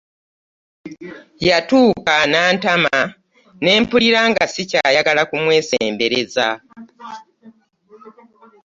Yatuuka 1.47 2.15
n'antama 2.31 2.97
n'empulira 3.63 4.21
nga 4.29 4.43
sikyayagala 4.53 5.21
kubesembereza. 5.29 6.47